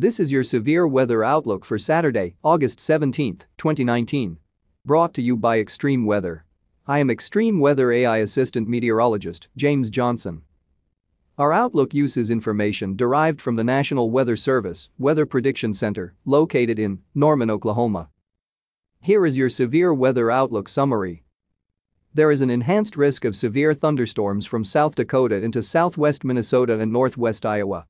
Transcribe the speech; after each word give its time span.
This 0.00 0.20
is 0.20 0.30
your 0.30 0.44
severe 0.44 0.86
weather 0.86 1.24
outlook 1.24 1.64
for 1.64 1.76
Saturday, 1.76 2.36
August 2.44 2.78
17, 2.78 3.38
2019. 3.58 4.38
Brought 4.84 5.12
to 5.14 5.20
you 5.20 5.36
by 5.36 5.58
Extreme 5.58 6.06
Weather. 6.06 6.44
I 6.86 7.00
am 7.00 7.10
Extreme 7.10 7.58
Weather 7.58 7.90
AI 7.90 8.18
Assistant 8.18 8.68
Meteorologist 8.68 9.48
James 9.56 9.90
Johnson. 9.90 10.42
Our 11.36 11.52
outlook 11.52 11.94
uses 11.94 12.30
information 12.30 12.94
derived 12.94 13.40
from 13.40 13.56
the 13.56 13.64
National 13.64 14.08
Weather 14.12 14.36
Service 14.36 14.88
Weather 15.00 15.26
Prediction 15.26 15.74
Center, 15.74 16.14
located 16.24 16.78
in 16.78 17.00
Norman, 17.12 17.50
Oklahoma. 17.50 18.08
Here 19.00 19.26
is 19.26 19.36
your 19.36 19.50
severe 19.50 19.92
weather 19.92 20.30
outlook 20.30 20.68
summary. 20.68 21.24
There 22.14 22.30
is 22.30 22.40
an 22.40 22.50
enhanced 22.50 22.96
risk 22.96 23.24
of 23.24 23.34
severe 23.34 23.74
thunderstorms 23.74 24.46
from 24.46 24.64
South 24.64 24.94
Dakota 24.94 25.42
into 25.42 25.60
southwest 25.60 26.22
Minnesota 26.22 26.78
and 26.78 26.92
northwest 26.92 27.44
Iowa. 27.44 27.88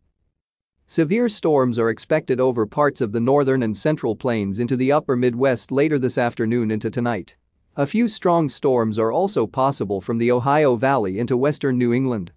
Severe 0.91 1.28
storms 1.28 1.78
are 1.78 1.91
expected 1.91 2.41
over 2.41 2.65
parts 2.65 3.02
of 3.02 3.12
the 3.12 3.20
northern 3.20 3.62
and 3.62 3.77
central 3.77 4.16
plains 4.16 4.59
into 4.59 4.74
the 4.74 4.91
upper 4.91 5.16
Midwest 5.16 5.70
later 5.70 5.98
this 5.98 6.16
afternoon 6.16 6.70
into 6.70 6.88
tonight. 6.88 7.37
A 7.77 7.84
few 7.84 8.09
strong 8.09 8.48
storms 8.48 8.98
are 8.98 9.12
also 9.12 9.47
possible 9.47 10.01
from 10.01 10.16
the 10.16 10.33
Ohio 10.33 10.77
Valley 10.77 11.19
into 11.19 11.37
western 11.37 11.77
New 11.77 11.92
England. 11.92 12.33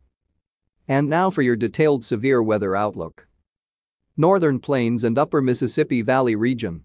And 0.85 1.07
now 1.07 1.29
for 1.29 1.41
your 1.41 1.55
detailed 1.55 2.03
severe 2.03 2.43
weather 2.43 2.75
outlook. 2.75 3.25
Northern 4.17 4.59
Plains 4.59 5.05
and 5.05 5.17
Upper 5.17 5.41
Mississippi 5.41 6.01
Valley 6.01 6.35
region. 6.35 6.83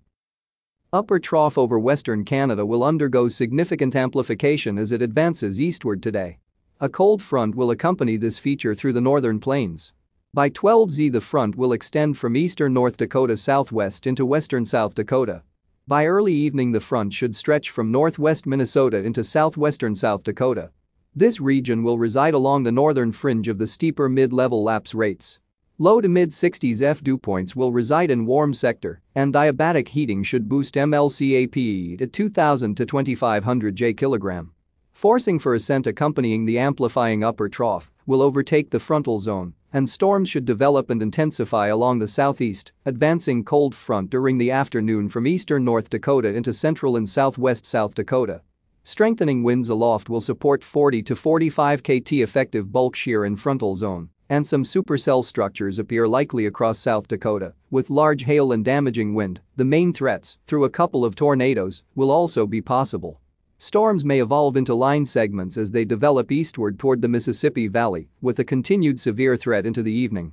Upper 0.92 1.18
trough 1.18 1.58
over 1.58 1.80
western 1.80 2.24
Canada 2.24 2.64
will 2.64 2.84
undergo 2.84 3.26
significant 3.26 3.96
amplification 3.96 4.78
as 4.78 4.92
it 4.92 5.02
advances 5.02 5.60
eastward 5.60 6.00
today. 6.00 6.38
A 6.80 6.88
cold 6.88 7.22
front 7.22 7.56
will 7.56 7.72
accompany 7.72 8.16
this 8.16 8.38
feature 8.38 8.76
through 8.76 8.92
the 8.92 9.00
northern 9.00 9.40
plains. 9.40 9.92
By 10.36 10.50
12Z 10.50 11.12
the 11.12 11.20
front 11.22 11.56
will 11.56 11.72
extend 11.72 12.18
from 12.18 12.36
eastern 12.36 12.74
North 12.74 12.98
Dakota 12.98 13.38
southwest 13.38 14.06
into 14.06 14.26
western 14.26 14.66
South 14.66 14.94
Dakota. 14.94 15.42
By 15.88 16.04
early 16.04 16.34
evening 16.34 16.72
the 16.72 16.78
front 16.78 17.14
should 17.14 17.34
stretch 17.34 17.70
from 17.70 17.90
northwest 17.90 18.44
Minnesota 18.44 18.98
into 18.98 19.24
southwestern 19.24 19.96
South 19.96 20.24
Dakota. 20.24 20.72
This 21.14 21.40
region 21.40 21.82
will 21.82 21.96
reside 21.96 22.34
along 22.34 22.64
the 22.64 22.70
northern 22.70 23.12
fringe 23.12 23.48
of 23.48 23.56
the 23.56 23.66
steeper 23.66 24.10
mid-level 24.10 24.62
lapse 24.62 24.94
rates. 24.94 25.38
Low 25.78 26.02
to 26.02 26.08
mid-60s 26.10 26.82
F 26.82 27.02
dew 27.02 27.16
points 27.16 27.56
will 27.56 27.72
reside 27.72 28.10
in 28.10 28.26
warm 28.26 28.52
sector, 28.52 29.00
and 29.14 29.32
diabatic 29.32 29.88
heating 29.88 30.22
should 30.22 30.50
boost 30.50 30.74
MLCAPE 30.74 31.96
to 31.96 32.06
2000 32.06 32.74
to 32.76 32.84
2500 32.84 33.74
J 33.74 33.94
kg. 33.94 34.50
Forcing 34.92 35.38
for 35.38 35.54
ascent 35.54 35.86
accompanying 35.86 36.44
the 36.44 36.58
amplifying 36.58 37.24
upper 37.24 37.48
trough 37.48 37.90
will 38.04 38.20
overtake 38.20 38.68
the 38.68 38.78
frontal 38.78 39.18
zone, 39.18 39.54
and 39.76 39.90
storms 39.90 40.26
should 40.30 40.46
develop 40.46 40.88
and 40.88 41.02
intensify 41.02 41.66
along 41.66 41.98
the 41.98 42.08
southeast, 42.08 42.72
advancing 42.86 43.44
cold 43.44 43.74
front 43.74 44.08
during 44.08 44.38
the 44.38 44.50
afternoon 44.50 45.06
from 45.06 45.26
eastern 45.26 45.66
North 45.66 45.90
Dakota 45.90 46.28
into 46.28 46.50
central 46.54 46.96
and 46.96 47.06
southwest 47.06 47.66
South 47.66 47.94
Dakota. 47.94 48.40
Strengthening 48.84 49.42
winds 49.42 49.68
aloft 49.68 50.08
will 50.08 50.22
support 50.22 50.64
40 50.64 51.02
to 51.02 51.14
45 51.14 51.82
KT 51.82 52.12
effective 52.14 52.72
bulk 52.72 52.96
shear 52.96 53.26
in 53.26 53.36
frontal 53.36 53.76
zone 53.76 54.08
and 54.30 54.46
some 54.46 54.64
supercell 54.64 55.22
structures 55.22 55.78
appear 55.78 56.08
likely 56.08 56.46
across 56.46 56.78
South 56.78 57.06
Dakota, 57.06 57.52
with 57.70 57.90
large 57.90 58.24
hail 58.24 58.52
and 58.52 58.64
damaging 58.64 59.14
wind, 59.14 59.40
the 59.56 59.64
main 59.64 59.92
threats, 59.92 60.38
through 60.46 60.64
a 60.64 60.70
couple 60.70 61.04
of 61.04 61.14
tornadoes, 61.14 61.82
will 61.94 62.10
also 62.10 62.46
be 62.46 62.62
possible. 62.62 63.20
Storms 63.58 64.04
may 64.04 64.20
evolve 64.20 64.56
into 64.56 64.74
line 64.74 65.06
segments 65.06 65.56
as 65.56 65.70
they 65.70 65.84
develop 65.84 66.30
eastward 66.30 66.78
toward 66.78 67.02
the 67.02 67.08
Mississippi 67.08 67.68
Valley, 67.68 68.08
with 68.20 68.38
a 68.38 68.44
continued 68.44 69.00
severe 69.00 69.36
threat 69.36 69.66
into 69.66 69.82
the 69.82 69.92
evening. 69.92 70.32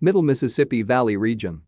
Middle 0.00 0.22
Mississippi 0.22 0.82
Valley 0.82 1.16
region. 1.16 1.62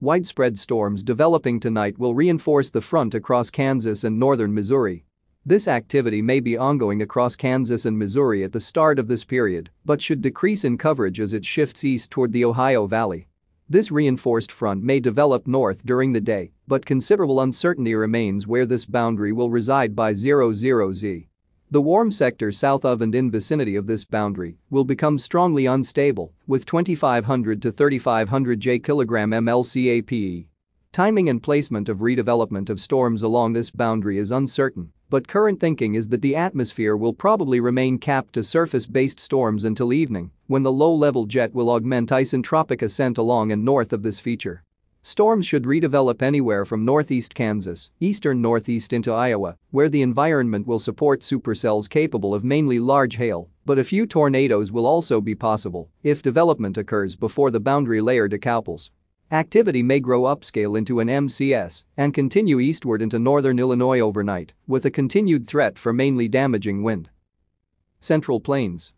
Widespread 0.00 0.58
storms 0.58 1.02
developing 1.02 1.60
tonight 1.60 1.98
will 1.98 2.14
reinforce 2.14 2.70
the 2.70 2.80
front 2.80 3.14
across 3.14 3.50
Kansas 3.50 4.04
and 4.04 4.18
northern 4.18 4.54
Missouri, 4.54 5.04
this 5.46 5.66
activity 5.66 6.20
may 6.20 6.38
be 6.38 6.58
ongoing 6.58 7.00
across 7.00 7.34
Kansas 7.34 7.86
and 7.86 7.98
Missouri 7.98 8.44
at 8.44 8.52
the 8.52 8.60
start 8.60 8.98
of 8.98 9.08
this 9.08 9.24
period, 9.24 9.70
but 9.86 10.02
should 10.02 10.20
decrease 10.20 10.64
in 10.64 10.76
coverage 10.76 11.18
as 11.18 11.32
it 11.32 11.46
shifts 11.46 11.82
east 11.82 12.10
toward 12.10 12.32
the 12.32 12.44
Ohio 12.44 12.86
Valley. 12.86 13.26
This 13.72 13.92
reinforced 13.92 14.50
front 14.50 14.82
may 14.82 14.98
develop 14.98 15.46
north 15.46 15.86
during 15.86 16.12
the 16.12 16.20
day, 16.20 16.50
but 16.66 16.84
considerable 16.84 17.40
uncertainty 17.40 17.94
remains 17.94 18.44
where 18.44 18.66
this 18.66 18.84
boundary 18.84 19.32
will 19.32 19.48
reside 19.48 19.94
by 19.94 20.12
00Z. 20.12 21.28
The 21.70 21.80
warm 21.80 22.10
sector 22.10 22.50
south 22.50 22.84
of 22.84 23.00
and 23.00 23.14
in 23.14 23.30
vicinity 23.30 23.76
of 23.76 23.86
this 23.86 24.04
boundary 24.04 24.58
will 24.70 24.82
become 24.82 25.20
strongly 25.20 25.66
unstable, 25.66 26.32
with 26.48 26.66
2500 26.66 27.62
to 27.62 27.70
3500 27.70 28.58
J 28.58 28.80
kg 28.80 29.06
MLCAPE. 29.06 30.48
Timing 30.90 31.28
and 31.28 31.40
placement 31.40 31.88
of 31.88 31.98
redevelopment 31.98 32.70
of 32.70 32.80
storms 32.80 33.22
along 33.22 33.52
this 33.52 33.70
boundary 33.70 34.18
is 34.18 34.32
uncertain, 34.32 34.92
but 35.10 35.28
current 35.28 35.58
thinking 35.58 35.96
is 35.96 36.08
that 36.08 36.22
the 36.22 36.36
atmosphere 36.36 36.96
will 36.96 37.12
probably 37.12 37.58
remain 37.60 37.98
capped 37.98 38.32
to 38.32 38.42
surface-based 38.42 39.20
storms 39.20 39.64
until 39.64 39.92
evening, 39.92 40.30
when 40.46 40.62
the 40.62 40.72
low-level 40.72 41.26
jet 41.26 41.52
will 41.52 41.68
augment 41.68 42.10
isentropic 42.10 42.80
ascent 42.80 43.18
along 43.18 43.50
and 43.50 43.64
north 43.64 43.92
of 43.92 44.02
this 44.04 44.20
feature. 44.20 44.62
Storms 45.02 45.46
should 45.46 45.64
redevelop 45.64 46.20
anywhere 46.20 46.64
from 46.64 46.84
northeast 46.84 47.34
Kansas, 47.34 47.90
eastern 48.00 48.42
northeast 48.42 48.92
into 48.92 49.12
Iowa, 49.12 49.56
where 49.70 49.88
the 49.88 50.02
environment 50.02 50.66
will 50.66 50.78
support 50.78 51.22
supercells 51.22 51.88
capable 51.88 52.34
of 52.34 52.44
mainly 52.44 52.78
large 52.78 53.16
hail, 53.16 53.48
but 53.64 53.78
a 53.78 53.84
few 53.84 54.06
tornadoes 54.06 54.70
will 54.70 54.86
also 54.86 55.20
be 55.20 55.34
possible 55.34 55.88
if 56.02 56.22
development 56.22 56.76
occurs 56.76 57.16
before 57.16 57.50
the 57.50 57.58
boundary 57.58 58.00
layer 58.00 58.28
decouples. 58.28 58.90
Activity 59.32 59.80
may 59.80 60.00
grow 60.00 60.22
upscale 60.22 60.76
into 60.76 60.98
an 60.98 61.06
MCS 61.06 61.84
and 61.96 62.12
continue 62.12 62.58
eastward 62.58 63.00
into 63.00 63.16
northern 63.16 63.60
Illinois 63.60 64.00
overnight, 64.00 64.54
with 64.66 64.84
a 64.84 64.90
continued 64.90 65.46
threat 65.46 65.78
for 65.78 65.92
mainly 65.92 66.26
damaging 66.26 66.82
wind. 66.82 67.10
Central 68.00 68.40
Plains. 68.40 68.92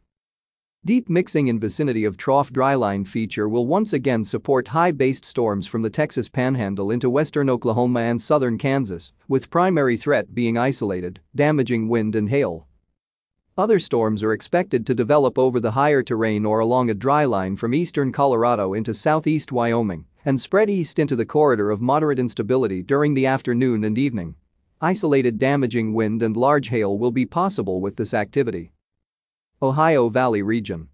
Deep 0.87 1.10
mixing 1.10 1.48
in 1.48 1.60
vicinity 1.60 2.06
of 2.06 2.16
trough 2.16 2.50
dryline 2.50 3.06
feature 3.06 3.47
will 3.47 3.66
once 3.66 3.93
again 3.93 4.25
support 4.25 4.69
high-based 4.69 5.26
storms 5.26 5.66
from 5.66 5.82
the 5.82 5.91
Texas 5.91 6.31
Panhandle 6.31 6.91
into 6.91 7.10
western 7.10 7.50
Oklahoma 7.50 8.00
and 8.00 8.22
southern 8.22 8.56
Kansas, 8.56 9.12
with 9.28 9.50
primary 9.50 9.99
threat 9.99 10.34
being 10.34 10.56
isolated, 10.56 11.20
damaging 11.37 11.91
wind 11.91 12.16
and 12.16 12.31
hail. 12.31 12.66
Other 13.59 13.79
storms 13.79 14.23
are 14.23 14.33
expected 14.33 14.87
to 14.87 14.95
develop 14.95 15.39
over 15.39 15.61
the 15.61 15.73
higher 15.73 16.03
terrain 16.03 16.47
or 16.47 16.61
along 16.61 16.89
a 16.89 16.95
dry 16.95 17.27
line 17.27 17.55
from 17.57 17.75
eastern 17.75 18.11
Colorado 18.11 18.73
into 18.73 18.95
southeast 18.95 19.53
Wyoming 19.53 20.07
and 20.25 20.41
spread 20.41 20.71
east 20.71 20.99
into 20.99 21.17
the 21.17 21.27
corridor 21.27 21.71
of 21.71 21.83
moderate 21.83 22.19
instability 22.19 22.83
during 22.83 23.12
the 23.12 23.27
afternoon 23.27 23.85
and 23.85 23.99
evening. 23.99 24.37
Isolated 24.81 25.39
damaging 25.39 25.93
wind 25.93 26.23
and 26.23 26.35
large 26.35 26.69
hail 26.69 26.97
will 26.97 27.11
be 27.11 27.27
possible 27.27 27.83
with 27.83 27.97
this 27.97 28.15
activity. 28.15 28.73
Ohio 29.61 30.09
Valley 30.09 30.41
region. 30.41 30.89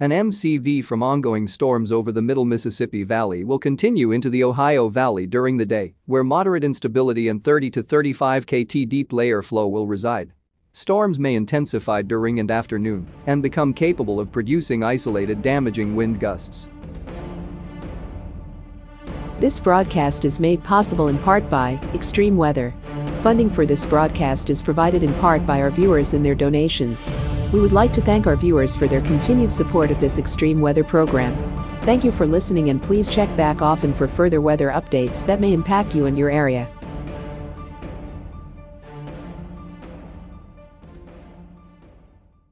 An 0.00 0.10
MCV 0.10 0.82
from 0.82 1.02
ongoing 1.02 1.46
storms 1.46 1.92
over 1.92 2.12
the 2.12 2.22
middle 2.22 2.46
Mississippi 2.46 3.02
Valley 3.04 3.44
will 3.44 3.58
continue 3.58 4.12
into 4.12 4.30
the 4.30 4.42
Ohio 4.42 4.88
Valley 4.88 5.26
during 5.26 5.58
the 5.58 5.66
day, 5.66 5.96
where 6.06 6.24
moderate 6.24 6.64
instability 6.64 7.28
and 7.28 7.44
30 7.44 7.70
to 7.72 7.82
35 7.82 8.46
KT 8.46 8.88
deep 8.88 9.12
layer 9.12 9.42
flow 9.42 9.68
will 9.68 9.86
reside. 9.86 10.32
Storms 10.78 11.18
may 11.18 11.34
intensify 11.34 12.02
during 12.02 12.38
and 12.38 12.52
afternoon 12.52 13.04
and 13.26 13.42
become 13.42 13.74
capable 13.74 14.20
of 14.20 14.30
producing 14.30 14.84
isolated 14.84 15.42
damaging 15.42 15.96
wind 15.96 16.20
gusts. 16.20 16.68
This 19.40 19.58
broadcast 19.58 20.24
is 20.24 20.38
made 20.38 20.62
possible 20.62 21.08
in 21.08 21.18
part 21.18 21.50
by 21.50 21.80
Extreme 21.94 22.36
Weather. 22.36 22.72
Funding 23.22 23.50
for 23.50 23.66
this 23.66 23.84
broadcast 23.84 24.50
is 24.50 24.62
provided 24.62 25.02
in 25.02 25.12
part 25.14 25.44
by 25.44 25.60
our 25.60 25.70
viewers 25.70 26.14
and 26.14 26.24
their 26.24 26.36
donations. 26.36 27.10
We 27.52 27.60
would 27.60 27.72
like 27.72 27.92
to 27.94 28.00
thank 28.00 28.28
our 28.28 28.36
viewers 28.36 28.76
for 28.76 28.86
their 28.86 29.00
continued 29.00 29.50
support 29.50 29.90
of 29.90 29.98
this 29.98 30.16
extreme 30.16 30.60
weather 30.60 30.84
program. 30.84 31.34
Thank 31.80 32.04
you 32.04 32.12
for 32.12 32.24
listening 32.24 32.70
and 32.70 32.80
please 32.80 33.10
check 33.10 33.36
back 33.36 33.62
often 33.62 33.92
for 33.92 34.06
further 34.06 34.40
weather 34.40 34.68
updates 34.68 35.26
that 35.26 35.40
may 35.40 35.52
impact 35.52 35.96
you 35.96 36.06
and 36.06 36.16
your 36.16 36.30
area. 36.30 36.68